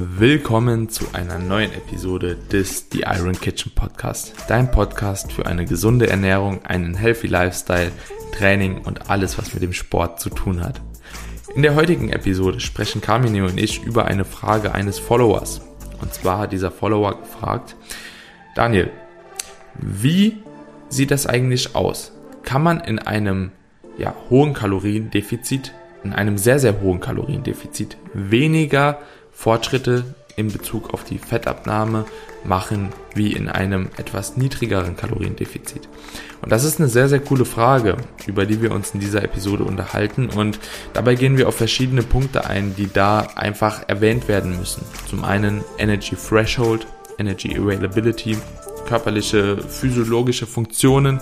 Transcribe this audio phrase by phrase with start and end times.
[0.00, 4.32] Willkommen zu einer neuen Episode des The Iron Kitchen Podcast.
[4.46, 7.90] Dein Podcast für eine gesunde Ernährung, einen healthy Lifestyle,
[8.30, 10.80] Training und alles, was mit dem Sport zu tun hat.
[11.56, 15.62] In der heutigen Episode sprechen Carmine und ich über eine Frage eines Followers.
[16.00, 17.74] Und zwar hat dieser Follower gefragt,
[18.54, 18.92] Daniel,
[19.74, 20.36] wie
[20.88, 22.12] sieht das eigentlich aus?
[22.44, 23.50] Kann man in einem
[23.96, 25.74] ja, hohen Kaloriendefizit,
[26.04, 29.00] in einem sehr, sehr hohen Kaloriendefizit weniger
[29.38, 30.02] Fortschritte
[30.34, 32.06] in Bezug auf die Fettabnahme
[32.42, 35.88] machen wie in einem etwas niedrigeren Kaloriendefizit?
[36.42, 39.62] Und das ist eine sehr, sehr coole Frage, über die wir uns in dieser Episode
[39.62, 40.28] unterhalten.
[40.28, 40.58] Und
[40.92, 44.84] dabei gehen wir auf verschiedene Punkte ein, die da einfach erwähnt werden müssen.
[45.08, 48.36] Zum einen Energy Threshold, Energy Availability,
[48.88, 51.20] körperliche, physiologische Funktionen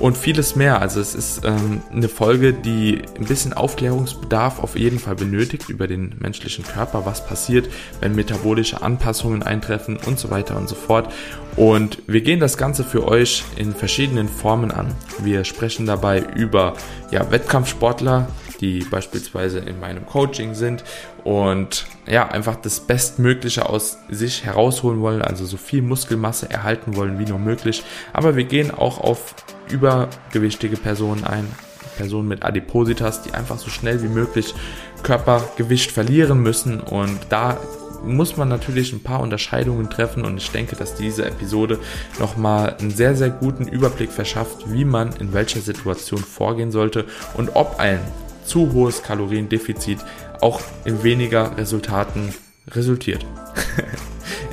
[0.00, 0.80] und vieles mehr.
[0.80, 5.86] Also es ist ähm, eine Folge, die ein bisschen Aufklärungsbedarf auf jeden Fall benötigt über
[5.86, 7.68] den menschlichen Körper, was passiert,
[8.00, 11.12] wenn metabolische Anpassungen eintreffen und so weiter und so fort.
[11.54, 14.88] Und wir gehen das Ganze für euch in verschiedenen Formen an.
[15.22, 16.74] Wir sprechen dabei über
[17.10, 18.28] ja, Wettkampfsportler,
[18.60, 20.84] die beispielsweise in meinem Coaching sind
[21.26, 27.18] und ja, einfach das Bestmögliche aus sich herausholen wollen, also so viel Muskelmasse erhalten wollen
[27.18, 27.82] wie nur möglich.
[28.12, 29.34] Aber wir gehen auch auf
[29.68, 31.48] übergewichtige Personen ein,
[31.96, 34.54] Personen mit Adipositas, die einfach so schnell wie möglich
[35.02, 37.58] Körpergewicht verlieren müssen und da
[38.04, 41.80] muss man natürlich ein paar Unterscheidungen treffen und ich denke, dass diese Episode
[42.20, 47.56] nochmal einen sehr, sehr guten Überblick verschafft, wie man in welcher Situation vorgehen sollte und
[47.56, 47.98] ob ein
[48.46, 49.98] zu hohes Kaloriendefizit
[50.40, 52.34] auch in weniger Resultaten
[52.68, 53.24] resultiert.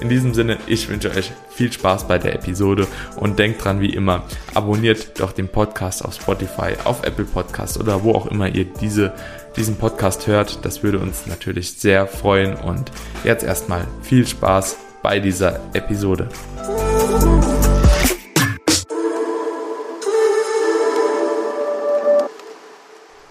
[0.01, 3.93] In diesem Sinne, ich wünsche euch viel Spaß bei der Episode und denkt dran wie
[3.93, 4.23] immer,
[4.53, 9.13] abonniert doch den Podcast auf Spotify, auf Apple Podcast oder wo auch immer ihr diese,
[9.55, 10.65] diesen Podcast hört.
[10.65, 12.91] Das würde uns natürlich sehr freuen und
[13.23, 16.27] jetzt erstmal viel Spaß bei dieser Episode.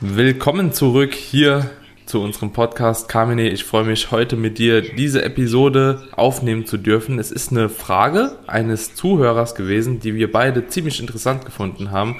[0.00, 1.70] Willkommen zurück hier
[2.12, 3.08] zu unserem Podcast.
[3.08, 7.18] Carmine, ich freue mich heute mit dir diese Episode aufnehmen zu dürfen.
[7.18, 12.18] Es ist eine Frage eines Zuhörers gewesen, die wir beide ziemlich interessant gefunden haben.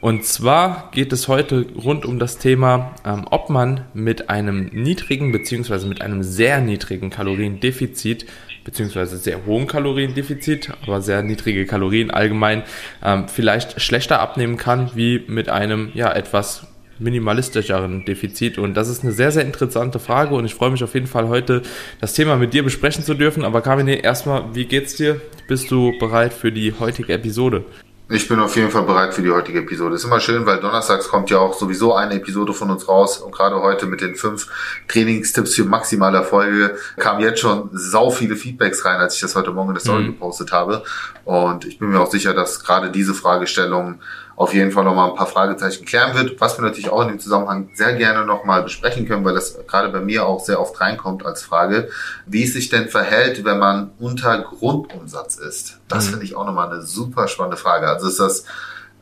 [0.00, 5.32] Und zwar geht es heute rund um das Thema, ähm, ob man mit einem niedrigen
[5.32, 8.26] beziehungsweise mit einem sehr niedrigen Kaloriendefizit
[8.62, 12.62] beziehungsweise sehr hohen Kaloriendefizit, aber sehr niedrige Kalorien allgemein
[13.02, 16.71] ähm, vielleicht schlechter abnehmen kann, wie mit einem ja etwas
[17.02, 18.58] minimalistischeren Defizit?
[18.58, 21.28] Und das ist eine sehr, sehr interessante Frage und ich freue mich auf jeden Fall
[21.28, 21.62] heute,
[22.00, 23.44] das Thema mit dir besprechen zu dürfen.
[23.44, 25.20] Aber Kamine, erstmal, wie geht's dir?
[25.48, 27.64] Bist du bereit für die heutige Episode?
[28.12, 29.94] Ich bin auf jeden Fall bereit für die heutige Episode.
[29.94, 33.32] Ist immer schön, weil donnerstags kommt ja auch sowieso eine Episode von uns raus und
[33.32, 34.48] gerade heute mit den fünf
[34.86, 39.52] Trainingstipps für maximale Erfolge kamen jetzt schon sau viele Feedbacks rein, als ich das heute
[39.52, 40.06] Morgen in der Story mhm.
[40.08, 40.82] gepostet habe.
[41.24, 44.00] Und ich bin mir auch sicher, dass gerade diese Fragestellung
[44.36, 47.20] auf jeden Fall nochmal ein paar Fragezeichen klären wird, was wir natürlich auch in dem
[47.20, 51.24] Zusammenhang sehr gerne nochmal besprechen können, weil das gerade bei mir auch sehr oft reinkommt
[51.24, 51.88] als Frage,
[52.26, 55.80] wie es sich denn verhält, wenn man unter Grundumsatz ist.
[55.88, 56.10] Das mhm.
[56.10, 57.88] finde ich auch nochmal eine super spannende Frage.
[57.88, 58.44] Also ist das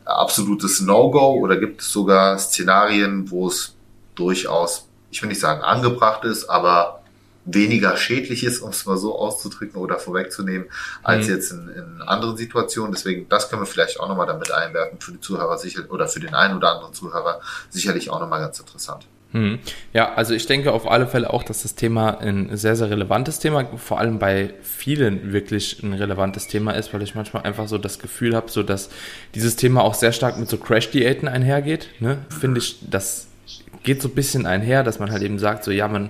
[0.05, 3.75] absolutes No-Go oder gibt es sogar Szenarien, wo es
[4.15, 7.00] durchaus, ich will nicht sagen angebracht ist, aber
[7.45, 10.67] weniger schädlich ist, um es mal so auszudrücken oder vorwegzunehmen,
[11.03, 11.33] als mhm.
[11.33, 12.91] jetzt in, in anderen Situationen.
[12.93, 16.19] Deswegen, das können wir vielleicht auch nochmal damit einwerfen für die Zuhörer sicher oder für
[16.19, 19.05] den einen oder anderen Zuhörer sicherlich auch nochmal ganz interessant.
[19.33, 19.59] Mhm.
[19.93, 23.39] Ja, also ich denke auf alle Fälle auch, dass das Thema ein sehr, sehr relevantes
[23.39, 27.77] Thema, vor allem bei vielen wirklich ein relevantes Thema ist, weil ich manchmal einfach so
[27.77, 28.89] das Gefühl habe, so dass
[29.33, 31.87] dieses Thema auch sehr stark mit so Crash-Diäten einhergeht.
[31.99, 32.17] Ne?
[32.29, 33.27] Finde ich, das
[33.83, 36.09] geht so ein bisschen einher, dass man halt eben sagt, so ja, man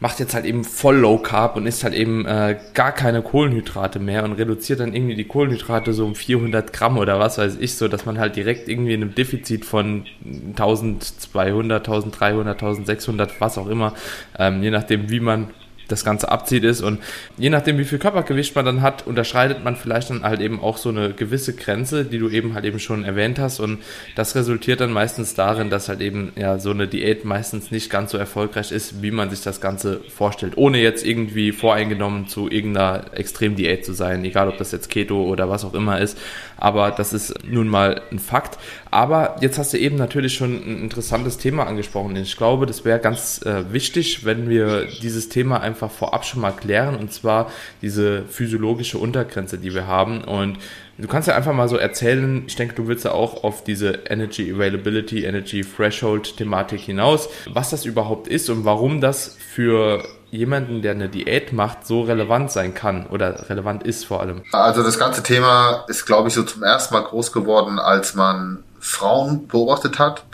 [0.00, 3.98] macht jetzt halt eben voll Low Carb und isst halt eben äh, gar keine Kohlenhydrate
[3.98, 7.74] mehr und reduziert dann irgendwie die Kohlenhydrate so um 400 Gramm oder was weiß ich
[7.74, 13.68] so, dass man halt direkt irgendwie in einem Defizit von 1200, 1300, 1600, was auch
[13.68, 13.94] immer,
[14.38, 15.50] ähm, je nachdem wie man
[15.90, 16.80] das Ganze abzieht ist.
[16.80, 17.00] Und
[17.36, 20.76] je nachdem, wie viel Körpergewicht man dann hat, unterschreitet man vielleicht dann halt eben auch
[20.76, 23.60] so eine gewisse Grenze, die du eben halt eben schon erwähnt hast.
[23.60, 23.78] Und
[24.16, 28.12] das resultiert dann meistens darin, dass halt eben ja so eine Diät meistens nicht ganz
[28.12, 30.54] so erfolgreich ist, wie man sich das Ganze vorstellt.
[30.56, 35.48] Ohne jetzt irgendwie voreingenommen zu irgendeiner Extremdiät zu sein, egal ob das jetzt Keto oder
[35.48, 36.18] was auch immer ist.
[36.56, 38.58] Aber das ist nun mal ein Fakt.
[38.90, 42.16] Aber jetzt hast du eben natürlich schon ein interessantes Thema angesprochen.
[42.16, 46.50] Ich glaube, das wäre ganz äh, wichtig, wenn wir dieses Thema einfach vorab schon mal
[46.50, 47.50] klären, und zwar
[47.82, 50.24] diese physiologische Untergrenze, die wir haben.
[50.24, 50.58] Und
[50.98, 54.00] du kannst ja einfach mal so erzählen, ich denke, du willst ja auch auf diese
[54.08, 60.82] Energy Availability, Energy Threshold Thematik hinaus, was das überhaupt ist und warum das für jemanden,
[60.82, 64.42] der eine Diät macht, so relevant sein kann oder relevant ist vor allem?
[64.52, 68.64] Also das ganze Thema ist, glaube ich, so zum ersten Mal groß geworden, als man
[68.80, 70.24] Frauen beobachtet hat,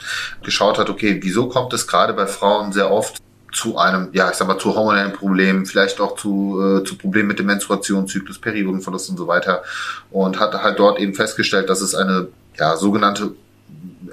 [0.43, 3.21] geschaut hat, okay, wieso kommt es gerade bei Frauen sehr oft
[3.53, 7.27] zu einem, ja, ich sag mal, zu hormonellen Problemen, vielleicht auch zu, äh, zu Problemen
[7.29, 9.63] mit dem Menstruationszyklus, Periodenverlust und so weiter.
[10.11, 12.27] Und hat halt dort eben festgestellt, dass es eine,
[12.57, 13.33] ja, sogenannte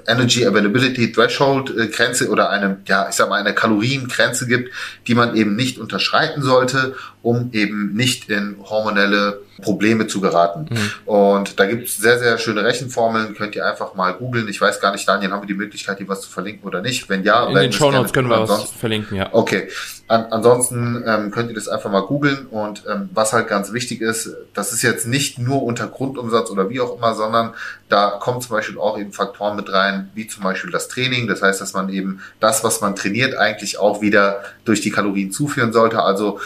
[0.07, 4.73] Energy Availability Threshold äh, Grenze oder eine, ja, ich sag mal, eine Kaloriengrenze gibt,
[5.07, 6.95] die man eben nicht unterschreiten sollte,
[7.25, 10.67] um eben nicht in hormonelle Probleme zu geraten.
[10.69, 10.91] Mhm.
[11.05, 14.47] Und da gibt es sehr, sehr schöne Rechenformeln, könnt ihr einfach mal googeln.
[14.47, 17.09] Ich weiß gar nicht, Daniel, haben wir die Möglichkeit, hier was zu verlinken oder nicht?
[17.09, 19.29] Wenn ja, in den Show Notes können wir was verlinken, ja.
[19.31, 19.69] Okay.
[20.07, 24.01] An, ansonsten ähm, könnt ihr das einfach mal googeln und ähm, was halt ganz wichtig
[24.01, 27.55] ist, das ist jetzt nicht nur unter Grundumsatz oder wie auch immer, sondern
[27.89, 31.27] da kommen zum Beispiel auch eben Faktoren mit rein, wie zum Beispiel das Training.
[31.27, 35.31] Das heißt, dass man eben das, was man trainiert, eigentlich auch wieder durch die Kalorien
[35.31, 36.03] zuführen sollte.
[36.03, 36.39] Also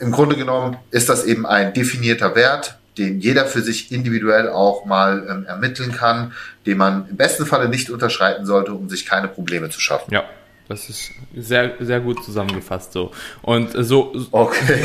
[0.00, 4.84] im Grunde genommen ist das eben ein definierter Wert, den jeder für sich individuell auch
[4.84, 6.32] mal ähm, ermitteln kann,
[6.66, 10.12] den man im besten Falle nicht unterschreiten sollte, um sich keine Probleme zu schaffen.
[10.12, 10.24] Ja,
[10.70, 13.10] das ist sehr, sehr gut zusammengefasst so.
[13.42, 14.78] Und so, okay.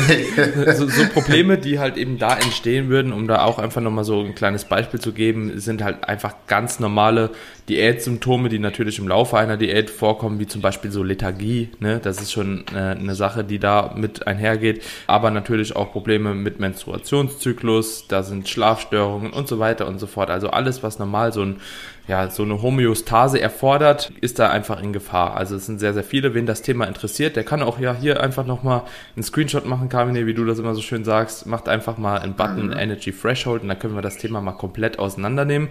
[0.74, 4.20] so, so, Probleme, die halt eben da entstehen würden, um da auch einfach nochmal so
[4.20, 7.30] ein kleines Beispiel zu geben, sind halt einfach ganz normale
[7.68, 11.70] Diätsymptome, die natürlich im Laufe einer Diät vorkommen, wie zum Beispiel so Lethargie.
[11.78, 12.00] Ne?
[12.02, 14.82] Das ist schon äh, eine Sache, die da mit einhergeht.
[15.06, 20.30] Aber natürlich auch Probleme mit Menstruationszyklus, da sind Schlafstörungen und so weiter und so fort.
[20.30, 21.60] Also alles, was normal so ein
[22.08, 25.36] ja, so eine Homöostase erfordert, ist da einfach in Gefahr.
[25.36, 28.22] Also es sind sehr, sehr viele, wen das Thema interessiert, der kann auch ja hier
[28.22, 28.82] einfach nochmal
[29.16, 32.34] einen Screenshot machen, Carmine, wie du das immer so schön sagst, macht einfach mal einen
[32.34, 32.78] Button mhm.
[32.78, 35.68] Energy Threshold und dann können wir das Thema mal komplett auseinandernehmen.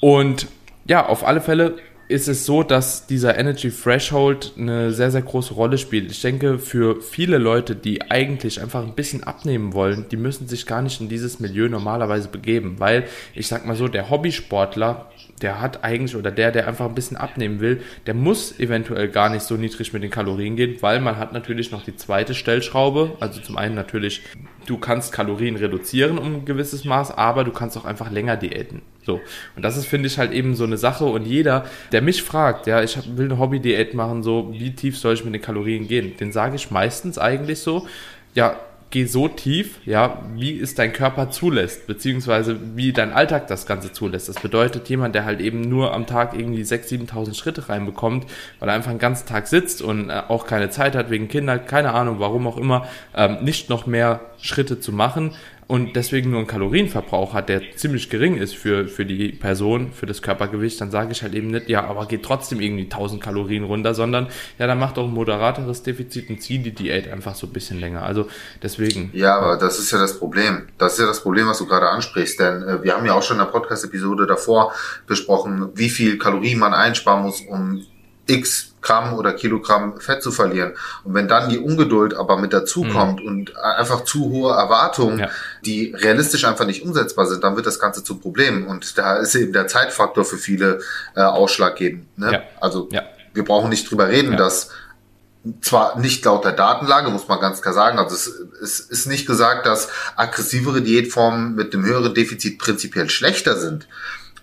[0.00, 0.46] Und
[0.86, 1.76] ja, auf alle Fälle
[2.08, 6.10] ist es so, dass dieser Energy Threshold eine sehr, sehr große Rolle spielt.
[6.10, 10.66] Ich denke, für viele Leute, die eigentlich einfach ein bisschen abnehmen wollen, die müssen sich
[10.66, 13.04] gar nicht in dieses Milieu normalerweise begeben, weil
[13.34, 15.10] ich sag mal so, der Hobbysportler,
[15.40, 19.30] der hat eigentlich, oder der, der einfach ein bisschen abnehmen will, der muss eventuell gar
[19.30, 23.16] nicht so niedrig mit den Kalorien gehen, weil man hat natürlich noch die zweite Stellschraube.
[23.20, 24.22] Also zum einen natürlich,
[24.66, 28.82] du kannst Kalorien reduzieren um ein gewisses Maß, aber du kannst auch einfach länger diäten.
[29.04, 29.20] So.
[29.56, 31.04] Und das ist, finde ich, halt eben so eine Sache.
[31.04, 35.14] Und jeder, der mich fragt, ja, ich will eine Hobby-Diät machen, so, wie tief soll
[35.14, 36.16] ich mit den Kalorien gehen?
[36.18, 37.86] Den sage ich meistens eigentlich so,
[38.34, 38.56] ja,
[38.94, 43.90] geh so tief, ja, wie es dein Körper zulässt, beziehungsweise wie dein Alltag das Ganze
[43.92, 44.28] zulässt.
[44.28, 48.26] Das bedeutet, jemand, der halt eben nur am Tag irgendwie 6.000, 7.000 Schritte reinbekommt,
[48.60, 51.66] weil er einfach den ganzen Tag sitzt und äh, auch keine Zeit hat wegen Kindern,
[51.66, 52.86] keine Ahnung, warum auch immer,
[53.16, 55.32] ähm, nicht noch mehr Schritte zu machen,
[55.66, 60.04] und deswegen nur einen Kalorienverbrauch hat, der ziemlich gering ist für, für die Person, für
[60.06, 63.64] das Körpergewicht, dann sage ich halt eben nicht, ja, aber geht trotzdem irgendwie 1000 Kalorien
[63.64, 64.28] runter, sondern
[64.58, 67.80] ja, dann macht auch ein moderateres Defizit und zieht die Diät einfach so ein bisschen
[67.80, 68.02] länger.
[68.02, 68.28] Also
[68.62, 69.10] deswegen.
[69.14, 70.68] Ja, aber das ist ja das Problem.
[70.76, 73.22] Das ist ja das Problem, was du gerade ansprichst, denn äh, wir haben ja auch
[73.22, 74.72] schon in der Podcast-Episode davor
[75.06, 77.84] besprochen, wie viel Kalorien man einsparen muss, um
[78.26, 80.74] x Gramm oder Kilogramm Fett zu verlieren.
[81.02, 83.26] Und wenn dann die Ungeduld aber mit dazukommt mhm.
[83.26, 85.30] und einfach zu hohe Erwartungen, ja.
[85.64, 88.66] die realistisch einfach nicht umsetzbar sind, dann wird das Ganze zum Problem.
[88.66, 90.80] Und da ist eben der Zeitfaktor für viele
[91.16, 92.18] äh, ausschlaggebend.
[92.18, 92.32] Ne?
[92.32, 92.42] Ja.
[92.60, 93.02] Also ja.
[93.32, 94.70] wir brauchen nicht drüber reden, dass
[95.60, 98.26] zwar nicht laut der Datenlage, muss man ganz klar sagen, also es,
[98.62, 103.86] es ist nicht gesagt, dass aggressivere Diätformen mit dem höheren Defizit prinzipiell schlechter sind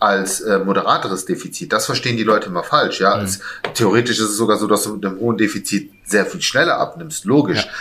[0.01, 1.71] als äh, moderateres Defizit.
[1.71, 2.99] Das verstehen die Leute immer falsch.
[3.01, 3.25] Ja, mhm.
[3.25, 3.39] es,
[3.75, 7.25] theoretisch ist es sogar so, dass du mit einem hohen Defizit sehr viel schneller abnimmst.
[7.25, 7.65] Logisch.
[7.65, 7.71] Ja.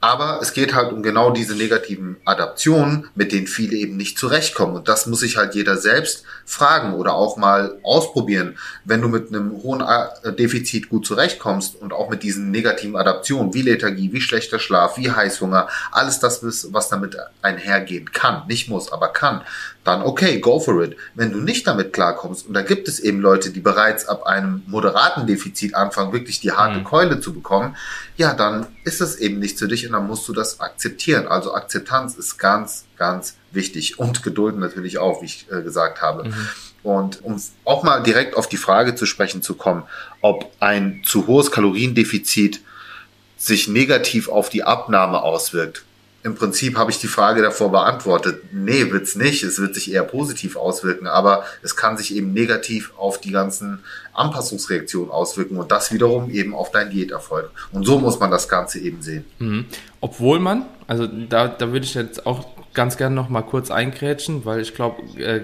[0.00, 4.76] Aber es geht halt um genau diese negativen Adaptionen, mit denen viele eben nicht zurechtkommen.
[4.76, 8.56] Und das muss sich halt jeder selbst fragen oder auch mal ausprobieren.
[8.84, 13.54] Wenn du mit einem hohen äh, Defizit gut zurechtkommst und auch mit diesen negativen Adaptionen
[13.54, 18.92] wie Lethargie, wie schlechter Schlaf, wie Heißhunger, alles das, was damit einhergehen kann, nicht muss,
[18.92, 19.42] aber kann,
[19.88, 20.96] dann okay, go for it.
[21.14, 24.62] Wenn du nicht damit klarkommst, und da gibt es eben Leute, die bereits ab einem
[24.66, 26.84] moderaten Defizit anfangen, wirklich die harte mhm.
[26.84, 27.74] Keule zu bekommen,
[28.18, 31.28] ja, dann ist es eben nicht für dich und dann musst du das akzeptieren.
[31.28, 36.24] Also Akzeptanz ist ganz, ganz wichtig und Geduld natürlich auch, wie ich äh, gesagt habe.
[36.24, 36.48] Mhm.
[36.82, 39.84] Und um auch mal direkt auf die Frage zu sprechen zu kommen,
[40.20, 42.60] ob ein zu hohes Kaloriendefizit
[43.36, 45.84] sich negativ auf die Abnahme auswirkt,
[46.24, 48.42] im Prinzip habe ich die Frage davor beantwortet.
[48.52, 49.44] Nee, wird's nicht.
[49.44, 53.84] Es wird sich eher positiv auswirken, aber es kann sich eben negativ auf die ganzen
[54.14, 57.50] Anpassungsreaktionen auswirken und das wiederum eben auf deinen Diäterfolg.
[57.72, 59.24] Und so muss man das Ganze eben sehen.
[59.38, 59.66] Mhm.
[60.00, 64.44] Obwohl man, also da, da würde ich jetzt auch ganz gerne noch mal kurz einkrätschen,
[64.44, 65.42] weil ich glaube, äh,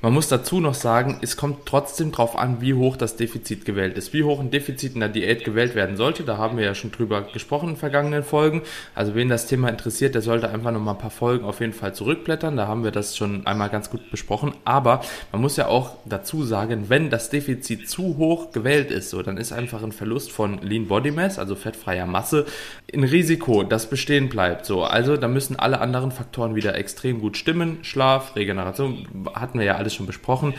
[0.00, 3.98] Man muss dazu noch sagen, es kommt trotzdem darauf an, wie hoch das Defizit gewählt
[3.98, 4.12] ist.
[4.12, 6.92] Wie hoch ein Defizit in der Diät gewählt werden sollte, da haben wir ja schon
[6.92, 8.62] drüber gesprochen in vergangenen Folgen.
[8.94, 11.72] Also wen das Thema interessiert, der sollte einfach noch mal ein paar Folgen auf jeden
[11.72, 12.56] Fall zurückblättern.
[12.56, 14.54] Da haben wir das schon einmal ganz gut besprochen.
[14.64, 15.00] Aber
[15.32, 19.36] man muss ja auch dazu sagen, wenn das Defizit zu hoch gewählt ist, so, dann
[19.36, 22.46] ist einfach ein Verlust von Lean Body Mass, also fettfreier Masse,
[22.94, 24.64] ein Risiko, das bestehen bleibt.
[24.64, 27.78] So, also da müssen alle anderen Faktoren wieder extrem gut stimmen.
[27.82, 30.54] Schlaf, Regeneration, hatten wir ja alles schon besprochen.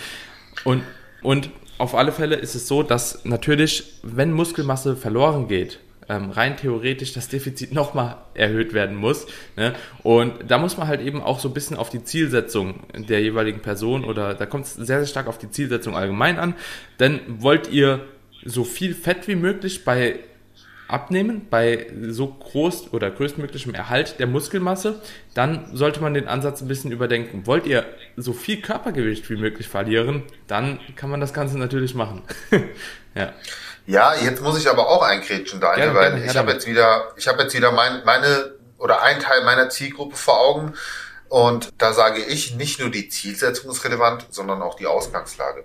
[0.63, 0.83] Und,
[1.21, 6.57] und auf alle Fälle ist es so, dass natürlich, wenn Muskelmasse verloren geht, ähm, rein
[6.57, 9.27] theoretisch das Defizit nochmal erhöht werden muss.
[9.55, 9.73] Ne?
[10.03, 13.61] Und da muss man halt eben auch so ein bisschen auf die Zielsetzung der jeweiligen
[13.61, 16.55] Person oder da kommt es sehr, sehr stark auf die Zielsetzung allgemein an.
[16.99, 18.05] Denn wollt ihr
[18.43, 20.19] so viel Fett wie möglich bei
[20.89, 25.01] abnehmen, bei so groß oder größtmöglichem Erhalt der Muskelmasse,
[25.33, 27.45] dann sollte man den Ansatz ein bisschen überdenken.
[27.45, 27.85] Wollt ihr
[28.17, 32.23] so viel Körpergewicht wie möglich verlieren, dann kann man das Ganze natürlich machen.
[33.15, 33.33] ja.
[33.85, 37.11] Ja, jetzt muss ich aber auch einkrätschen, Daniel, gerne, weil gerne, ich habe jetzt wieder,
[37.17, 40.73] ich habe jetzt wieder mein, meine oder ein Teil meiner Zielgruppe vor Augen.
[41.27, 45.63] Und da sage ich, nicht nur die Zielsetzung ist relevant, sondern auch die Ausgangslage.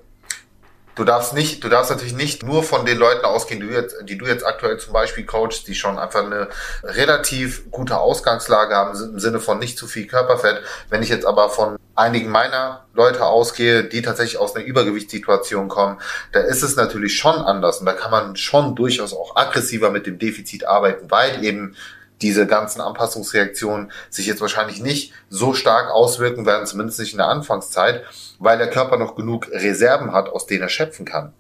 [0.95, 3.97] Du darfst nicht, du darfst natürlich nicht nur von den Leuten ausgehen, die du jetzt,
[4.05, 6.49] die du jetzt aktuell zum Beispiel coachst, die schon einfach eine
[6.85, 10.63] relativ gute Ausgangslage haben im Sinne von nicht zu viel Körperfett.
[10.91, 15.99] Wenn ich jetzt aber von einigen meiner Leute ausgehe, die tatsächlich aus einer Übergewichtssituation kommen,
[16.33, 20.07] da ist es natürlich schon anders und da kann man schon durchaus auch aggressiver mit
[20.07, 21.77] dem Defizit arbeiten, weil eben
[22.25, 27.29] diese ganzen Anpassungsreaktionen sich jetzt wahrscheinlich nicht so stark auswirken werden, zumindest nicht in der
[27.29, 28.03] Anfangszeit,
[28.39, 31.35] weil der Körper noch genug Reserven hat, aus denen er schöpfen kann.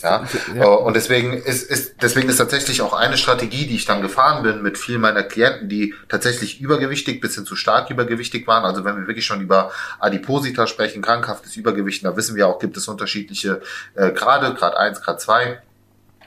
[0.00, 0.24] Ja?
[0.54, 0.62] ja.
[0.62, 4.44] Äh, und deswegen ist, ist, deswegen ist tatsächlich auch eine Strategie, die ich dann gefahren
[4.44, 8.64] bin mit vielen meiner Klienten, die tatsächlich übergewichtig bis hin zu stark übergewichtig waren.
[8.64, 12.76] Also wenn wir wirklich schon über Adiposita sprechen, krankhaftes Übergewicht, da wissen wir auch, gibt
[12.76, 13.60] es unterschiedliche
[13.96, 15.60] äh, Grade, Grad 1, Grad 2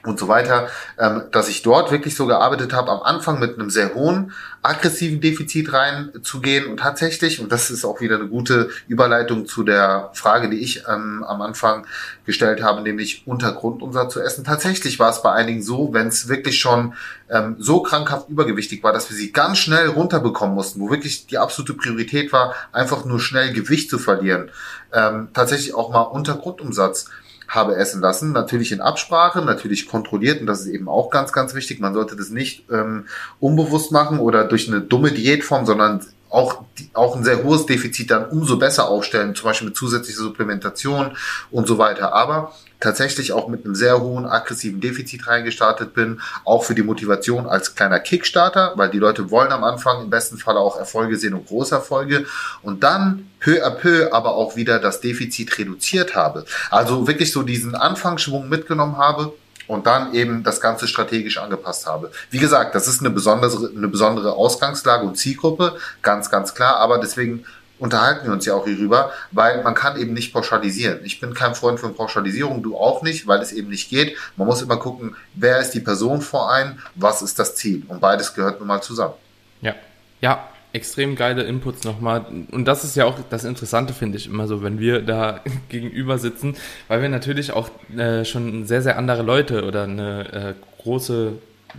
[0.06, 3.70] und so weiter, ähm, dass ich dort wirklich so gearbeitet habe, am Anfang mit einem
[3.70, 4.32] sehr hohen
[4.62, 10.10] aggressiven Defizit reinzugehen und tatsächlich, und das ist auch wieder eine gute Überleitung zu der
[10.12, 11.86] Frage, die ich ähm, am Anfang
[12.24, 14.44] gestellt habe, nämlich Untergrundumsatz zu essen.
[14.44, 16.94] Tatsächlich war es bei einigen so, wenn es wirklich schon
[17.30, 21.38] ähm, so krankhaft übergewichtig war, dass wir sie ganz schnell runterbekommen mussten, wo wirklich die
[21.38, 24.50] absolute Priorität war, einfach nur schnell Gewicht zu verlieren,
[24.92, 27.06] ähm, tatsächlich auch mal Untergrundumsatz
[27.48, 28.32] habe essen lassen.
[28.32, 31.80] Natürlich in Absprache, natürlich kontrolliert und das ist eben auch ganz, ganz wichtig.
[31.80, 33.06] Man sollte das nicht ähm,
[33.40, 36.04] unbewusst machen oder durch eine dumme Diätform, sondern
[36.36, 41.16] auch, auch ein sehr hohes Defizit dann umso besser aufstellen, zum Beispiel mit zusätzlicher Supplementation
[41.50, 42.12] und so weiter.
[42.12, 47.46] Aber tatsächlich auch mit einem sehr hohen aggressiven Defizit reingestartet bin, auch für die Motivation
[47.46, 51.32] als kleiner Kickstarter, weil die Leute wollen am Anfang im besten Fall auch Erfolge sehen
[51.32, 52.26] und Großerfolge
[52.62, 56.44] und dann peu à peu aber auch wieder das Defizit reduziert habe.
[56.70, 59.32] Also wirklich so diesen Anfangsschwung mitgenommen habe
[59.66, 62.10] und dann eben das Ganze strategisch angepasst habe.
[62.30, 66.98] Wie gesagt, das ist eine besondere, eine besondere Ausgangslage und Zielgruppe, ganz, ganz klar, aber
[66.98, 67.44] deswegen
[67.78, 71.00] unterhalten wir uns ja auch hierüber, weil man kann eben nicht pauschalisieren.
[71.04, 74.16] Ich bin kein Freund von Pauschalisierung, du auch nicht, weil es eben nicht geht.
[74.36, 77.82] Man muss immer gucken, wer ist die Person vor einem, was ist das Ziel.
[77.88, 79.14] Und beides gehört nun mal zusammen.
[79.60, 79.74] Ja,
[80.20, 82.26] ja, extrem geile Inputs nochmal.
[82.52, 86.18] Und das ist ja auch das Interessante, finde ich, immer so, wenn wir da gegenüber
[86.18, 86.54] sitzen,
[86.86, 91.32] weil wir natürlich auch äh, schon sehr, sehr andere Leute oder eine äh, große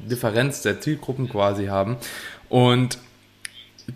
[0.10, 1.98] Differenz der Zielgruppen quasi haben.
[2.50, 2.98] Und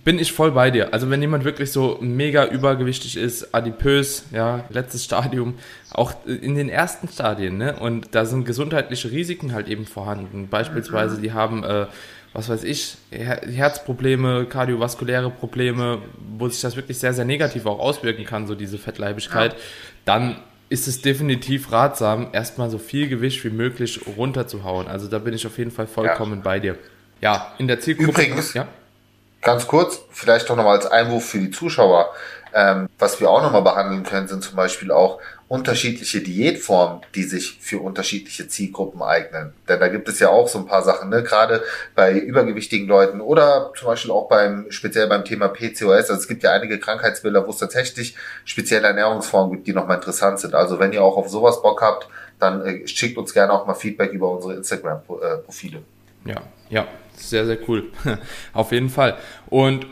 [0.03, 0.93] bin ich voll bei dir.
[0.93, 5.55] Also wenn jemand wirklich so mega übergewichtig ist, adipös, ja, letztes Stadium,
[5.91, 7.75] auch in den ersten Stadien, ne?
[7.77, 10.47] Und da sind gesundheitliche Risiken halt eben vorhanden.
[10.49, 11.87] Beispielsweise, die haben äh,
[12.33, 16.01] was weiß ich, Herzprobleme, kardiovaskuläre Probleme,
[16.37, 19.59] wo sich das wirklich sehr, sehr negativ auch auswirken kann, so diese Fettleibigkeit, ja.
[20.05, 20.37] dann
[20.69, 24.87] ist es definitiv ratsam, erstmal so viel Gewicht wie möglich runterzuhauen.
[24.87, 26.41] Also da bin ich auf jeden Fall vollkommen ja.
[26.41, 26.77] bei dir.
[27.19, 28.11] Ja, in der Zielgruppe.
[28.11, 28.67] Übrigens, ja?
[29.41, 32.13] Ganz kurz, vielleicht doch nochmal als Einwurf für die Zuschauer.
[32.53, 37.59] Ähm, was wir auch nochmal behandeln können, sind zum Beispiel auch unterschiedliche Diätformen, die sich
[37.61, 39.53] für unterschiedliche Zielgruppen eignen.
[39.67, 41.23] Denn da gibt es ja auch so ein paar Sachen, ne?
[41.23, 41.63] gerade
[41.95, 46.09] bei übergewichtigen Leuten oder zum Beispiel auch beim, speziell beim Thema PCOS.
[46.09, 50.39] Also es gibt ja einige Krankheitsbilder, wo es tatsächlich spezielle Ernährungsformen gibt, die nochmal interessant
[50.39, 50.55] sind.
[50.55, 52.07] Also wenn ihr auch auf sowas Bock habt,
[52.39, 55.83] dann äh, schickt uns gerne auch mal Feedback über unsere Instagram-Profile.
[56.25, 57.91] Ja, ja, sehr, sehr cool.
[58.53, 59.17] auf jeden Fall.
[59.47, 59.85] Und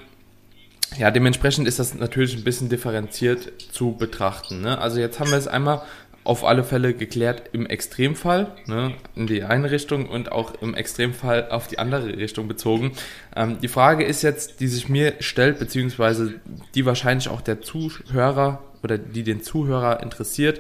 [0.98, 4.62] ja, dementsprechend ist das natürlich ein bisschen differenziert zu betrachten.
[4.62, 4.77] Ne?
[4.79, 5.83] Also jetzt haben wir es einmal
[6.24, 11.50] auf alle Fälle geklärt im Extremfall, ne, in die eine Richtung und auch im Extremfall
[11.50, 12.91] auf die andere Richtung bezogen.
[13.36, 16.36] Ähm, die Frage ist jetzt, die sich mir stellt, beziehungsweise
[16.75, 20.59] die wahrscheinlich auch der Zuhörer oder die den Zuhörer interessiert.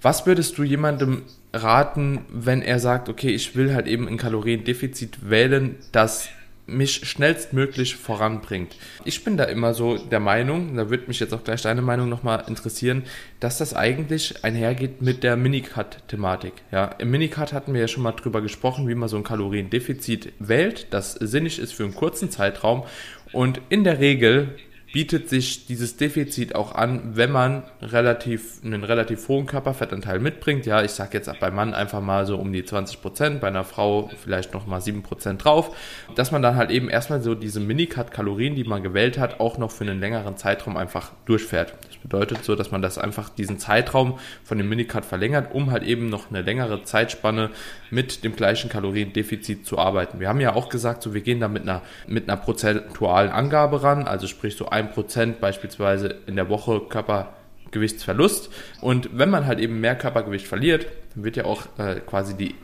[0.00, 1.22] Was würdest du jemandem
[1.62, 6.28] raten, wenn er sagt, okay, ich will halt eben ein Kaloriendefizit wählen, das
[6.68, 8.76] mich schnellstmöglich voranbringt.
[9.04, 12.08] Ich bin da immer so der Meinung, da würde mich jetzt auch gleich deine Meinung
[12.08, 13.04] nochmal interessieren,
[13.40, 16.52] dass das eigentlich einhergeht mit der Minicut-Thematik.
[16.70, 20.34] Ja, im Minicut hatten wir ja schon mal drüber gesprochen, wie man so ein Kaloriendefizit
[20.38, 22.84] wählt, das sinnig ist für einen kurzen Zeitraum
[23.32, 24.56] und in der Regel
[24.92, 30.64] bietet sich dieses Defizit auch an, wenn man relativ einen relativ hohen Körperfettanteil mitbringt.
[30.64, 33.64] Ja, ich sage jetzt beim Mann einfach mal so um die 20 Prozent, bei einer
[33.64, 35.76] Frau vielleicht noch mal 7 Prozent drauf,
[36.14, 39.70] dass man dann halt eben erstmal so diese Minicut-Kalorien, die man gewählt hat, auch noch
[39.70, 41.74] für einen längeren Zeitraum einfach durchfährt.
[41.86, 45.82] Das bedeutet so, dass man das einfach diesen Zeitraum von dem Minicut verlängert, um halt
[45.82, 47.50] eben noch eine längere Zeitspanne
[47.90, 50.20] mit dem gleichen Kaloriendefizit zu arbeiten.
[50.20, 53.82] Wir haben ja auch gesagt, so wir gehen da mit einer mit einer prozentualen Angabe
[53.82, 58.50] ran, also sprich so 1% beispielsweise in der Woche Körpergewichtsverlust.
[58.80, 62.54] Und wenn man halt eben mehr Körpergewicht verliert, dann wird ja auch äh, quasi die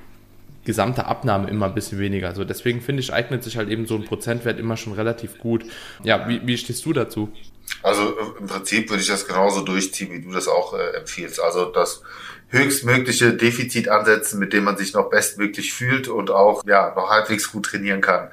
[0.65, 2.29] gesamte Abnahme immer ein bisschen weniger.
[2.29, 5.65] Also deswegen finde ich, eignet sich halt eben so ein Prozentwert immer schon relativ gut.
[6.03, 7.31] Ja, wie, wie stehst du dazu?
[7.83, 11.41] Also äh, im Prinzip würde ich das genauso durchziehen, wie du das auch äh, empfiehlst.
[11.41, 12.03] Also das
[12.49, 17.51] höchstmögliche Defizit ansetzen, mit dem man sich noch bestmöglich fühlt und auch ja noch halbwegs
[17.51, 18.31] gut trainieren kann.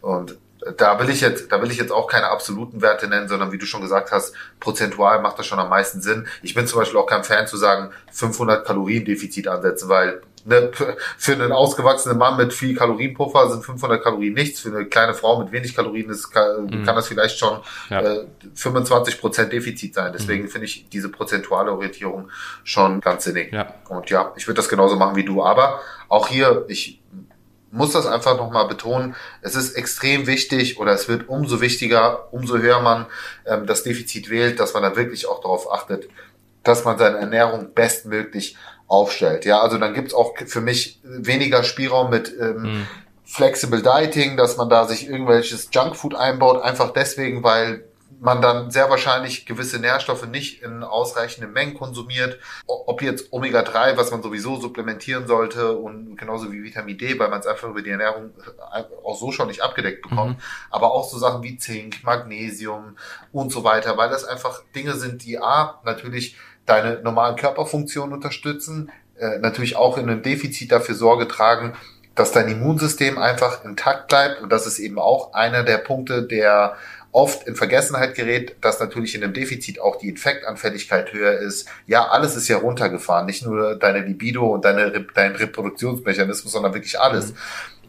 [0.00, 0.38] Und
[0.76, 3.58] da will ich jetzt, da will ich jetzt auch keine absoluten Werte nennen, sondern wie
[3.58, 6.26] du schon gesagt hast, prozentual macht das schon am meisten Sinn.
[6.42, 10.70] Ich bin zum Beispiel auch kein Fan zu sagen, 500 Kalorien Defizit ansetzen, weil ne,
[11.18, 14.60] für einen ausgewachsenen Mann mit viel Kalorienpuffer sind 500 Kalorien nichts.
[14.60, 16.84] Für eine kleine Frau mit wenig Kalorien ist, kann, mhm.
[16.84, 18.00] kann das vielleicht schon ja.
[18.00, 20.12] äh, 25 Prozent Defizit sein.
[20.12, 20.48] Deswegen mhm.
[20.48, 22.30] finde ich diese prozentuale Orientierung
[22.62, 23.52] schon ganz sinnig.
[23.52, 23.74] Ja.
[23.88, 25.42] Und ja, ich würde das genauso machen wie du.
[25.42, 27.00] Aber auch hier, ich
[27.74, 29.14] muss das einfach nochmal betonen.
[29.42, 33.06] Es ist extrem wichtig oder es wird umso wichtiger, umso höher man
[33.46, 36.08] ähm, das Defizit wählt, dass man da wirklich auch darauf achtet,
[36.62, 39.44] dass man seine Ernährung bestmöglich aufstellt.
[39.44, 42.86] Ja, also dann gibt's auch für mich weniger Spielraum mit ähm, mhm.
[43.24, 47.84] Flexible Dieting, dass man da sich irgendwelches Junkfood einbaut, einfach deswegen, weil
[48.20, 52.38] man dann sehr wahrscheinlich gewisse Nährstoffe nicht in ausreichenden Mengen konsumiert.
[52.66, 57.40] Ob jetzt Omega-3, was man sowieso supplementieren sollte und genauso wie Vitamin D, weil man
[57.40, 58.30] es einfach über die Ernährung
[59.04, 60.38] auch so schon nicht abgedeckt bekommt.
[60.38, 60.42] Mhm.
[60.70, 62.96] Aber auch so Sachen wie Zink, Magnesium
[63.32, 68.90] und so weiter, weil das einfach Dinge sind, die A, natürlich deine normalen Körperfunktionen unterstützen,
[69.18, 71.74] äh, natürlich auch in einem Defizit dafür Sorge tragen,
[72.14, 74.40] dass dein Immunsystem einfach intakt bleibt.
[74.40, 76.76] Und das ist eben auch einer der Punkte, der
[77.14, 81.68] oft in Vergessenheit gerät, dass natürlich in einem Defizit auch die Infektanfälligkeit höher ist.
[81.86, 86.98] Ja, alles ist ja runtergefahren, nicht nur deine Libido und deine, dein Reproduktionsmechanismus, sondern wirklich
[86.98, 87.30] alles.
[87.30, 87.36] Mhm.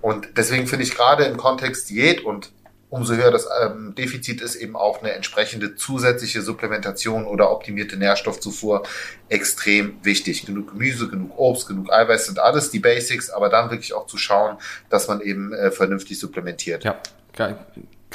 [0.02, 2.52] Und deswegen finde ich gerade im Kontext Diät und
[2.92, 8.84] umso höher das ähm, Defizit ist, eben auch eine entsprechende zusätzliche Supplementation oder optimierte Nährstoffzufuhr
[9.28, 10.46] extrem wichtig.
[10.46, 14.20] Genug Gemüse, genug Obst, genug Eiweiß sind alles die Basics, aber dann wirklich auch zu
[14.20, 14.58] schauen,
[14.92, 16.84] dass man eben äh, vernünftig supplementiert.
[16.84, 17.02] Ja,
[17.34, 17.58] geil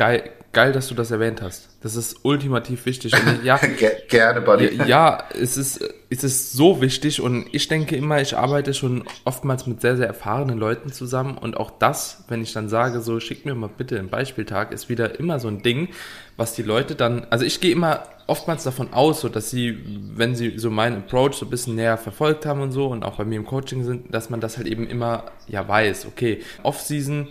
[0.00, 1.68] geil, geil, dass du das erwähnt hast.
[1.82, 3.12] Das ist ultimativ wichtig.
[3.14, 3.60] Und ja,
[4.08, 4.74] Gerne, Buddy.
[4.74, 9.04] Ja, ja, es ist, es ist so wichtig und ich denke immer, ich arbeite schon
[9.24, 13.20] oftmals mit sehr, sehr erfahrenen Leuten zusammen und auch das, wenn ich dann sage, so
[13.20, 15.88] schick mir mal bitte einen Beispieltag, ist wieder immer so ein Ding,
[16.36, 19.78] was die Leute dann, also ich gehe immer oftmals davon aus, so dass sie,
[20.14, 23.16] wenn sie so meinen Approach so ein bisschen näher verfolgt haben und so und auch
[23.16, 27.28] bei mir im Coaching sind, dass man das halt eben immer ja weiß, okay, Off-Season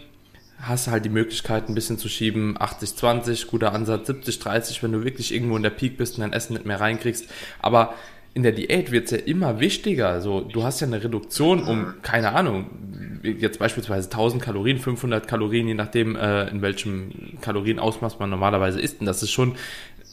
[0.61, 5.03] hast du halt die Möglichkeit, ein bisschen zu schieben, 80-20, guter Ansatz, 70-30, wenn du
[5.03, 7.27] wirklich irgendwo in der Peak bist und dein Essen nicht mehr reinkriegst.
[7.59, 7.93] Aber
[8.33, 10.21] in der Diät wird es ja immer wichtiger.
[10.21, 12.69] So, du hast ja eine Reduktion um, keine Ahnung,
[13.23, 18.99] jetzt beispielsweise 1000 Kalorien, 500 Kalorien, je nachdem, äh, in welchem Kalorienausmaß man normalerweise isst.
[18.99, 19.55] Und das ist schon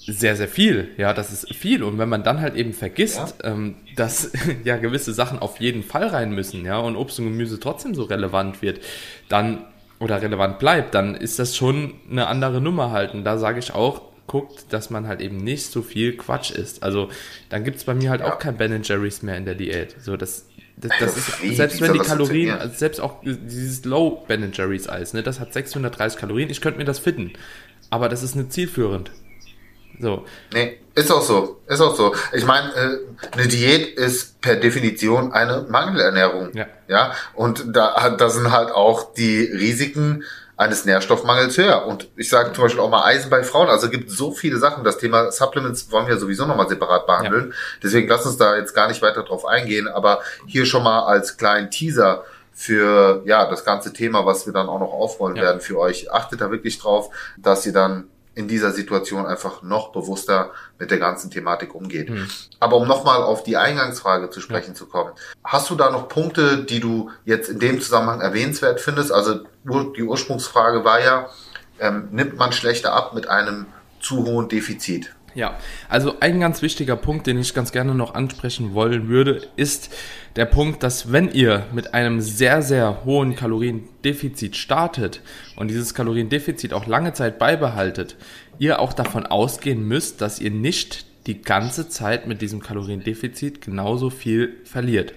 [0.07, 0.89] sehr, sehr viel.
[0.97, 1.83] Ja, das ist viel.
[1.83, 3.53] Und wenn man dann halt eben vergisst, ja.
[3.53, 4.33] ähm, dass
[4.65, 8.05] ja gewisse Sachen auf jeden Fall rein müssen, ja, und Obst und Gemüse trotzdem so
[8.05, 8.81] relevant wird,
[9.29, 9.65] dann
[9.99, 13.15] oder relevant bleibt, dann ist das schon eine andere Nummer halt.
[13.15, 16.83] Und da sage ich auch, guckt, dass man halt eben nicht so viel Quatsch isst.
[16.83, 17.09] Also
[17.49, 18.33] dann gibt es bei mir halt ja.
[18.33, 19.97] auch kein Ben Jerry's mehr in der Diät.
[20.01, 24.25] So, das, das, das ist, Wie, selbst wenn die Kalorien, also selbst auch dieses Low
[24.27, 27.33] Ben Jerry's Eis, ne, das hat 630 Kalorien, ich könnte mir das fitten.
[27.91, 29.11] Aber das ist nicht zielführend.
[30.01, 30.25] So.
[30.53, 31.61] Nee, ist auch so.
[31.67, 32.15] Ist auch so.
[32.33, 32.99] Ich meine, äh,
[33.33, 36.51] eine Diät ist per Definition eine Mangelernährung.
[36.55, 36.67] Ja.
[36.89, 37.13] ja?
[37.35, 40.25] Und da, da sind halt auch die Risiken
[40.57, 41.87] eines Nährstoffmangels höher.
[41.87, 43.69] Und ich sage zum Beispiel auch mal Eisen bei Frauen.
[43.69, 44.85] Also es gibt so viele Sachen.
[44.85, 47.51] Das Thema Supplements wollen wir sowieso nochmal separat behandeln.
[47.51, 47.57] Ja.
[47.83, 49.89] Deswegen lass uns da jetzt gar nicht weiter drauf eingehen.
[49.89, 54.71] Aber hier schon mal als kleinen Teaser für ja das ganze Thema, was wir dann
[54.71, 55.43] auch noch aufrollen ja.
[55.43, 56.11] werden für euch.
[56.11, 60.99] Achtet da wirklich drauf, dass ihr dann in dieser Situation einfach noch bewusster mit der
[60.99, 62.11] ganzen Thematik umgeht.
[62.11, 62.29] Mhm.
[62.61, 64.75] Aber um nochmal auf die Eingangsfrage zu sprechen ja.
[64.75, 69.11] zu kommen, hast du da noch Punkte, die du jetzt in dem Zusammenhang erwähnenswert findest?
[69.11, 69.41] Also
[69.97, 71.31] die Ursprungsfrage war ja,
[71.81, 73.67] ähm, nimmt man schlechter ab mit einem
[74.01, 75.16] zu hohen Defizit?
[75.37, 75.59] Ja,
[75.91, 79.95] also ein ganz wichtiger Punkt, den ich ganz gerne noch ansprechen wollen würde, ist
[80.35, 85.21] der Punkt, dass wenn ihr mit einem sehr, sehr hohen Kaloriendefizit startet
[85.55, 88.17] und dieses Kaloriendefizit auch lange Zeit beibehaltet,
[88.59, 94.09] ihr auch davon ausgehen müsst, dass ihr nicht die ganze Zeit mit diesem Kaloriendefizit genauso
[94.09, 95.13] viel verliert.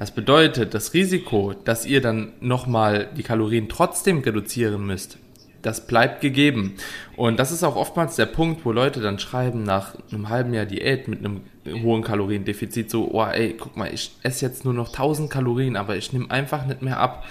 [0.00, 5.18] Das bedeutet, das Risiko, dass ihr dann nochmal die Kalorien trotzdem reduzieren müsst,
[5.62, 6.74] das bleibt gegeben.
[7.20, 10.64] Und das ist auch oftmals der Punkt, wo Leute dann schreiben nach einem halben Jahr
[10.64, 11.42] Diät mit einem
[11.82, 15.96] hohen Kaloriendefizit so, oh ey, guck mal, ich esse jetzt nur noch 1000 Kalorien, aber
[15.96, 17.26] ich nehme einfach nicht mehr ab.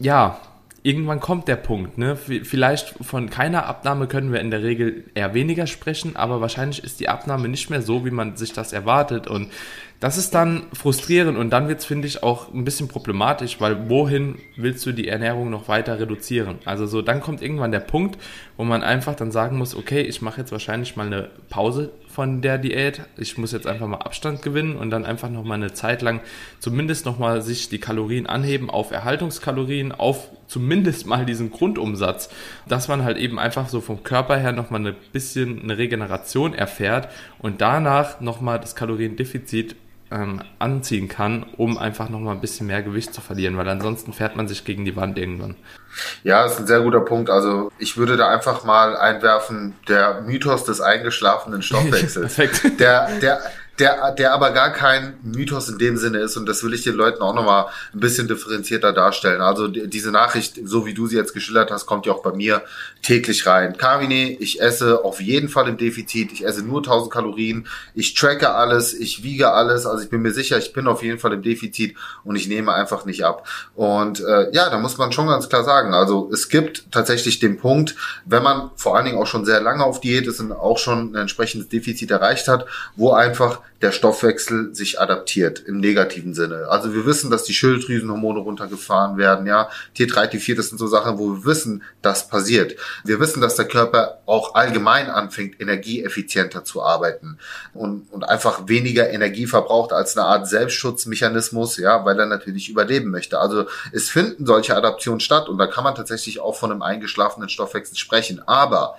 [0.00, 0.40] Ja,
[0.84, 1.96] irgendwann kommt der Punkt.
[1.96, 2.14] Ne?
[2.14, 7.00] Vielleicht von keiner Abnahme können wir in der Regel eher weniger sprechen, aber wahrscheinlich ist
[7.00, 9.26] die Abnahme nicht mehr so, wie man sich das erwartet.
[9.26, 9.50] Und
[9.98, 13.88] das ist dann frustrierend und dann wird es, finde ich, auch ein bisschen problematisch, weil
[13.88, 16.58] wohin willst du die Ernährung noch weiter reduzieren?
[16.66, 18.20] Also so, dann kommt irgendwann der Punkt,
[18.58, 22.42] wo man einfach dann sagen muss, okay, ich mache jetzt wahrscheinlich mal eine Pause von
[22.42, 23.02] der Diät.
[23.16, 26.20] Ich muss jetzt einfach mal Abstand gewinnen und dann einfach noch mal eine Zeit lang
[26.60, 32.30] zumindest noch mal sich die Kalorien anheben auf Erhaltungskalorien, auf zumindest mal diesen Grundumsatz,
[32.68, 36.54] dass man halt eben einfach so vom Körper her noch mal ein bisschen eine Regeneration
[36.54, 37.08] erfährt
[37.40, 39.74] und danach noch mal das Kaloriendefizit
[40.14, 44.12] ähm, anziehen kann, um einfach noch mal ein bisschen mehr Gewicht zu verlieren, weil ansonsten
[44.12, 45.56] fährt man sich gegen die Wand irgendwann.
[46.22, 47.30] Ja, ist ein sehr guter Punkt.
[47.30, 52.34] Also ich würde da einfach mal einwerfen, der Mythos des eingeschlafenen Stoffwechsels.
[52.34, 52.80] Perfekt.
[52.80, 53.40] Der, der,
[53.78, 56.94] der, der aber gar kein Mythos in dem Sinne ist und das will ich den
[56.94, 59.40] Leuten auch nochmal ein bisschen differenzierter darstellen.
[59.40, 62.62] Also diese Nachricht, so wie du sie jetzt geschildert hast, kommt ja auch bei mir
[63.02, 63.76] täglich rein.
[63.76, 68.50] Carmine, ich esse auf jeden Fall im Defizit, ich esse nur 1000 Kalorien, ich tracke
[68.50, 71.42] alles, ich wiege alles, also ich bin mir sicher, ich bin auf jeden Fall im
[71.42, 73.46] Defizit und ich nehme einfach nicht ab.
[73.74, 77.58] Und äh, ja, da muss man schon ganz klar sagen, also es gibt tatsächlich den
[77.58, 80.78] Punkt, wenn man vor allen Dingen auch schon sehr lange auf Diät ist und auch
[80.78, 86.68] schon ein entsprechendes Defizit erreicht hat, wo einfach der Stoffwechsel sich adaptiert im negativen Sinne.
[86.70, 89.68] Also wir wissen, dass die Schilddrüsenhormone runtergefahren werden, ja.
[89.94, 92.76] T3, T4, das sind so Sachen, wo wir wissen, das passiert.
[93.04, 97.38] Wir wissen, dass der Körper auch allgemein anfängt, energieeffizienter zu arbeiten
[97.74, 103.10] und, und einfach weniger Energie verbraucht als eine Art Selbstschutzmechanismus, ja, weil er natürlich überleben
[103.10, 103.38] möchte.
[103.38, 107.50] Also es finden solche Adaptionen statt und da kann man tatsächlich auch von einem eingeschlafenen
[107.50, 108.40] Stoffwechsel sprechen.
[108.46, 108.96] Aber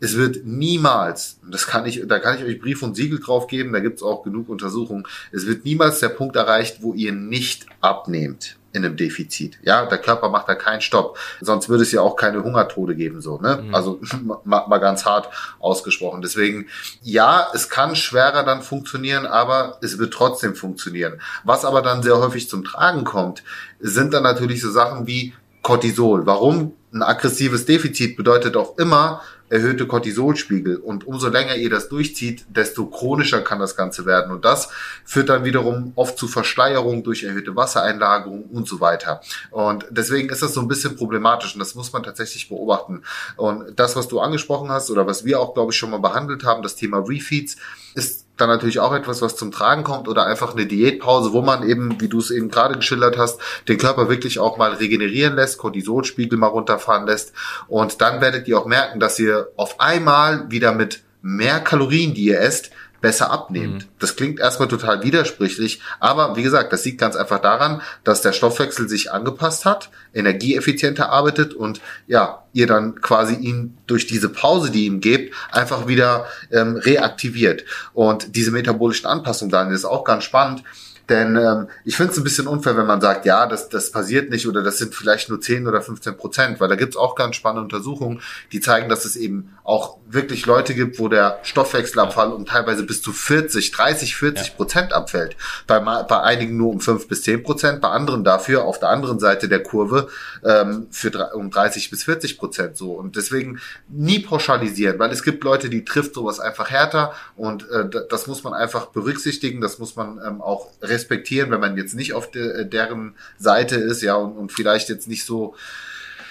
[0.00, 3.72] es wird niemals, das kann ich, da kann ich euch Brief und Siegel drauf geben,
[3.72, 8.58] da gibt's auch genug Untersuchungen, es wird niemals der Punkt erreicht, wo ihr nicht abnehmt
[8.72, 9.58] in einem Defizit.
[9.62, 11.18] Ja, der Körper macht da keinen Stopp.
[11.40, 13.62] Sonst würde es ja auch keine Hungertode geben, so, ne?
[13.62, 13.74] Mhm.
[13.74, 14.00] Also
[14.44, 16.20] mal, mal ganz hart ausgesprochen.
[16.22, 16.66] Deswegen,
[17.02, 21.20] ja, es kann schwerer dann funktionieren, aber es wird trotzdem funktionieren.
[21.44, 23.42] Was aber dann sehr häufig zum Tragen kommt,
[23.80, 26.26] sind dann natürlich so Sachen wie Cortisol.
[26.26, 26.74] Warum?
[26.92, 30.76] Ein aggressives Defizit bedeutet auch immer, erhöhte Cortisolspiegel.
[30.76, 34.32] Und umso länger ihr das durchzieht, desto chronischer kann das Ganze werden.
[34.32, 34.68] Und das
[35.04, 39.20] führt dann wiederum oft zu Verschleierung durch erhöhte Wassereinlagerung und so weiter.
[39.50, 43.02] Und deswegen ist das so ein bisschen problematisch und das muss man tatsächlich beobachten.
[43.36, 46.44] Und das, was du angesprochen hast oder was wir auch, glaube ich, schon mal behandelt
[46.44, 47.56] haben, das Thema Refeeds,
[47.94, 51.68] ist dann natürlich auch etwas, was zum Tragen kommt oder einfach eine Diätpause, wo man
[51.68, 55.58] eben, wie du es eben gerade geschildert hast, den Körper wirklich auch mal regenerieren lässt,
[55.58, 57.32] Cortisolspiegel mal runterfahren lässt.
[57.66, 62.26] Und dann werdet ihr auch merken, dass ihr auf einmal wieder mit mehr Kalorien, die
[62.26, 62.70] ihr esst,
[63.00, 63.84] besser abnehmt.
[63.84, 63.88] Mhm.
[63.98, 68.32] Das klingt erstmal total widersprüchlich, aber wie gesagt, das liegt ganz einfach daran, dass der
[68.32, 74.70] Stoffwechsel sich angepasst hat, energieeffizienter arbeitet und ja, ihr dann quasi ihn durch diese Pause,
[74.70, 77.64] die ihm gebt, einfach wieder ähm, reaktiviert.
[77.92, 80.64] Und diese metabolischen Anpassungen, dann ist auch ganz spannend
[81.08, 84.30] denn ähm, ich finde es ein bisschen unfair, wenn man sagt, ja, das, das passiert
[84.30, 87.14] nicht oder das sind vielleicht nur 10 oder 15 Prozent, weil da gibt es auch
[87.14, 88.20] ganz spannende Untersuchungen,
[88.52, 93.02] die zeigen, dass es eben auch wirklich Leute gibt, wo der Stoffwechselabfall um teilweise bis
[93.02, 95.36] zu 40, 30, 40 Prozent abfällt.
[95.66, 99.18] Bei, bei einigen nur um 5 bis 10 Prozent, bei anderen dafür auf der anderen
[99.18, 100.08] Seite der Kurve
[100.44, 102.92] ähm, für um 30 bis 40 Prozent so.
[102.92, 107.88] Und deswegen nie pauschalisieren, weil es gibt Leute, die trifft sowas einfach härter und äh,
[108.08, 110.68] das muss man einfach berücksichtigen, das muss man ähm, auch
[110.98, 114.88] respektieren, wenn man jetzt nicht auf de, äh, deren Seite ist, ja, und, und vielleicht
[114.88, 115.54] jetzt nicht so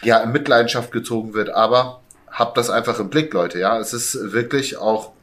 [0.03, 3.79] ja, in Mitleidenschaft gezogen wird, aber habt das einfach im Blick, Leute, ja.
[3.79, 5.13] Es ist wirklich auch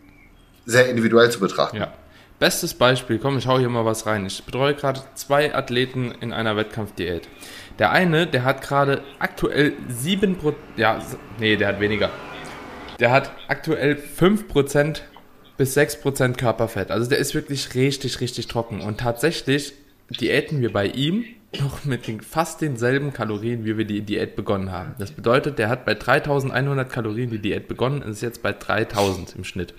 [0.66, 1.76] sehr individuell zu betrachten.
[1.76, 1.92] Ja.
[2.40, 4.26] Bestes Beispiel, komm, ich hau hier mal was rein.
[4.26, 7.28] Ich betreue gerade zwei Athleten in einer Wettkampfdiät.
[7.78, 11.00] Der eine, der hat gerade aktuell sieben Pro ja,
[11.38, 12.10] nee, der hat weniger.
[12.98, 15.00] Der hat aktuell 5%
[15.56, 16.90] bis 6% Körperfett.
[16.90, 18.80] Also der ist wirklich richtig, richtig trocken.
[18.80, 19.74] Und tatsächlich
[20.20, 21.24] diäten wir bei ihm
[21.60, 24.94] noch mit den, fast denselben Kalorien, wie wir die Diät begonnen haben.
[24.98, 29.36] Das bedeutet, der hat bei 3100 Kalorien die Diät begonnen und ist jetzt bei 3000
[29.36, 29.74] im Schnitt.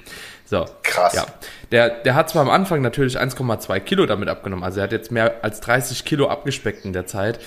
[0.45, 0.65] So.
[0.83, 1.13] Krass.
[1.13, 1.25] Ja.
[1.71, 5.11] Der, der hat zwar am Anfang natürlich 1,2 Kilo damit abgenommen, also er hat jetzt
[5.11, 7.39] mehr als 30 Kilo abgespeckt in der Zeit.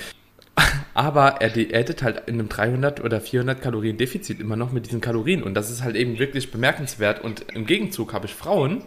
[0.94, 5.00] Aber er diätet halt in einem 300 oder 400 Kalorien Defizit immer noch mit diesen
[5.00, 5.42] Kalorien.
[5.42, 7.22] Und das ist halt eben wirklich bemerkenswert.
[7.22, 8.82] Und im Gegenzug habe ich Frauen,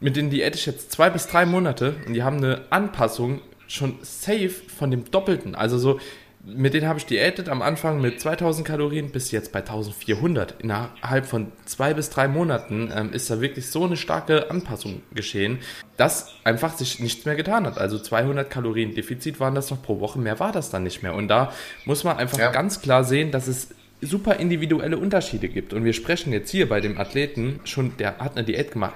[0.00, 3.98] mit denen diäte ich jetzt zwei bis drei Monate und die haben eine Anpassung schon
[4.02, 5.54] safe von dem Doppelten.
[5.54, 6.00] Also so,
[6.44, 10.60] mit denen habe ich diätet am Anfang mit 2000 Kalorien bis jetzt bei 1400.
[10.62, 15.58] Innerhalb von zwei bis drei Monaten ähm, ist da wirklich so eine starke Anpassung geschehen,
[15.96, 17.78] dass einfach sich nichts mehr getan hat.
[17.78, 21.14] Also 200 Kalorien Defizit waren das noch pro Woche, mehr war das dann nicht mehr.
[21.14, 21.52] Und da
[21.84, 22.50] muss man einfach ja.
[22.50, 25.72] ganz klar sehen, dass es super individuelle Unterschiede gibt.
[25.72, 28.94] Und wir sprechen jetzt hier bei dem Athleten schon, der hat eine Diät gemacht,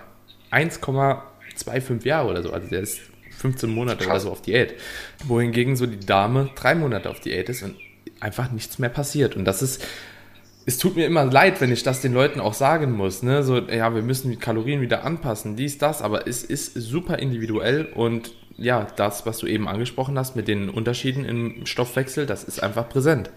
[0.53, 2.53] 1,25 Jahre oder so.
[2.53, 3.01] Also der ist
[3.43, 4.75] 15 Monate oder so auf Diät.
[5.25, 7.77] Wohingegen so die Dame drei Monate auf Diät ist und
[8.21, 9.37] einfach nichts mehr passiert.
[9.37, 9.85] Und das ist,
[10.65, 13.23] es tut mir immer leid, wenn ich das den Leuten auch sagen muss.
[13.23, 13.43] Ne?
[13.43, 17.87] So, ja, wir müssen die Kalorien wieder anpassen, dies, das, aber es ist super individuell
[17.87, 22.63] und ja, das, was du eben angesprochen hast mit den Unterschieden im Stoffwechsel, das ist
[22.63, 23.31] einfach präsent.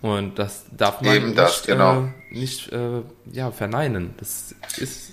[0.00, 2.04] Und das darf man eben das, nicht, genau.
[2.04, 4.14] äh, nicht äh, ja, verneinen.
[4.16, 5.12] Das ist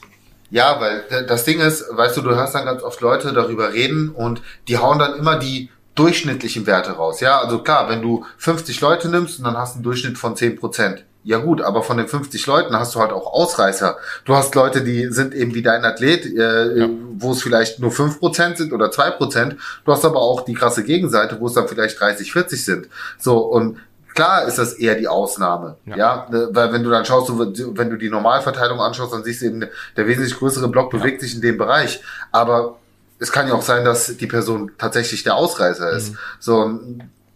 [0.51, 4.09] ja, weil das Ding ist, weißt du, du hast dann ganz oft Leute darüber reden
[4.09, 7.19] und die hauen dann immer die durchschnittlichen Werte raus.
[7.19, 10.35] Ja, also klar, wenn du 50 Leute nimmst und dann hast du einen Durchschnitt von
[10.35, 11.05] 10 Prozent.
[11.23, 13.97] Ja gut, aber von den 50 Leuten hast du halt auch Ausreißer.
[14.23, 16.89] Du hast Leute, die sind eben wie dein Athlet, äh, ja.
[17.17, 19.55] wo es vielleicht nur 5% sind oder 2%.
[19.83, 22.87] Du hast aber auch die krasse Gegenseite, wo es dann vielleicht 30, 40 sind.
[23.19, 23.77] So, und
[24.19, 25.95] Klar ist das eher die Ausnahme, ja.
[25.95, 29.45] ja, ne, weil wenn du dann schaust, wenn du die Normalverteilung anschaust, dann siehst du
[29.45, 31.27] eben, der wesentlich größere Block bewegt ja.
[31.27, 32.01] sich in dem Bereich.
[32.33, 32.79] Aber
[33.17, 36.11] es kann ja auch sein, dass die Person tatsächlich der Ausreißer ist.
[36.11, 36.17] Mhm.
[36.37, 36.79] So,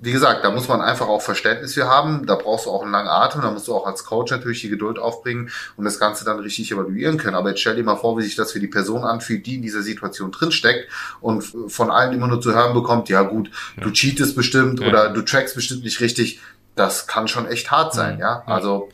[0.01, 2.25] wie gesagt, da muss man einfach auch Verständnis für haben.
[2.25, 3.41] Da brauchst du auch einen langen Atem.
[3.41, 6.69] Da musst du auch als Coach natürlich die Geduld aufbringen und das Ganze dann richtig
[6.69, 7.35] evaluieren können.
[7.35, 9.61] Aber jetzt stell dir mal vor, wie sich das für die Person anfühlt, die in
[9.61, 10.89] dieser Situation drinsteckt
[11.21, 13.83] und von allen immer nur zu hören bekommt, ja gut, ja.
[13.83, 14.89] du cheatest bestimmt ja.
[14.89, 16.41] oder du trackst bestimmt nicht richtig
[16.75, 18.21] das kann schon echt hart sein, mhm.
[18.21, 18.43] ja.
[18.45, 18.89] Also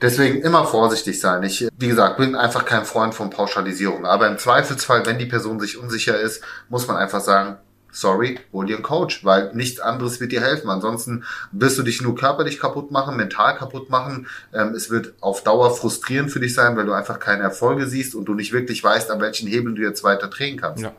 [0.00, 1.42] deswegen immer vorsichtig sein.
[1.42, 4.06] Ich, wie gesagt, bin einfach kein Freund von Pauschalisierung.
[4.06, 7.58] Aber im Zweifelsfall, wenn die Person sich unsicher ist, muss man einfach sagen,
[7.90, 10.70] sorry, hol dir einen Coach, weil nichts anderes wird dir helfen.
[10.70, 14.26] Ansonsten wirst du dich nur körperlich kaputt machen, mental kaputt machen.
[14.52, 18.14] Ähm, es wird auf Dauer frustrierend für dich sein, weil du einfach keine Erfolge siehst
[18.14, 20.84] und du nicht wirklich weißt, an welchen Hebeln du jetzt weiter drehen kannst.
[20.84, 20.92] Ja.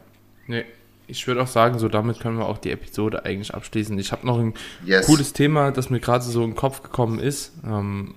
[0.48, 0.66] Nee,
[1.10, 3.98] ich würde auch sagen, so damit können wir auch die Episode eigentlich abschließen.
[4.00, 4.54] Ich habe noch ein
[4.86, 5.06] yes.
[5.06, 7.52] cooles Thema, das mir gerade so in den Kopf gekommen ist.
[7.66, 8.16] Ähm,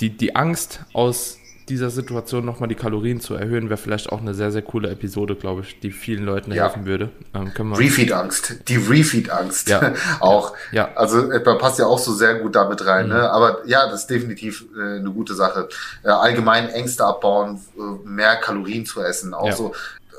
[0.00, 4.34] die, die Angst aus dieser Situation nochmal die Kalorien zu erhöhen, wäre vielleicht auch eine
[4.34, 6.64] sehr, sehr coole Episode, glaube ich, die vielen Leuten ja.
[6.64, 7.10] helfen würde.
[7.32, 9.94] Ähm, Refeed-Angst, die Refeed-Angst ja.
[10.20, 10.52] auch.
[10.72, 10.90] Ja.
[10.94, 13.08] Also etwa passt ja auch so sehr gut damit rein.
[13.08, 13.14] Ne?
[13.14, 13.20] Mhm.
[13.20, 13.30] Ne?
[13.30, 15.68] Aber ja, das ist definitiv äh, eine gute Sache.
[16.02, 19.32] Äh, allgemein Ängste abbauen, äh, mehr Kalorien zu essen.
[19.32, 19.74] Auch so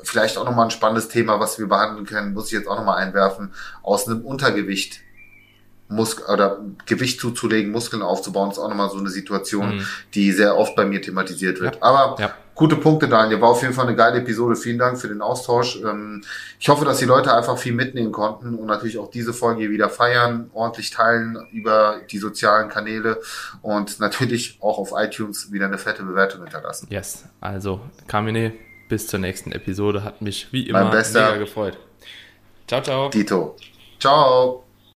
[0.08, 2.98] vielleicht auch nochmal ein spannendes Thema, was wir behandeln können, muss ich jetzt auch nochmal
[2.98, 5.00] einwerfen, aus einem Untergewicht
[5.88, 9.86] Mus oder Gewicht zuzulegen, Muskeln aufzubauen, ist auch nochmal so eine Situation, mhm.
[10.14, 11.76] die sehr oft bei mir thematisiert wird.
[11.76, 11.82] Ja.
[11.82, 12.34] Aber ja.
[12.54, 13.40] gute Punkte, Daniel.
[13.40, 14.56] War auf jeden Fall eine geile Episode.
[14.56, 15.80] Vielen Dank für den Austausch.
[15.82, 16.24] Ähm,
[16.58, 19.70] ich hoffe, dass die Leute einfach viel mitnehmen konnten und natürlich auch diese Folge hier
[19.70, 23.20] wieder feiern, ordentlich teilen über die sozialen Kanäle
[23.62, 26.88] und natürlich auch auf iTunes wieder eine fette Bewertung hinterlassen.
[26.90, 28.54] Yes, also Kamine,
[28.88, 30.04] bis zur nächsten Episode.
[30.04, 31.78] Hat mich wie immer mega gefreut.
[32.66, 33.08] Ciao, ciao.
[33.10, 33.56] Dito.
[33.98, 34.65] Ciao.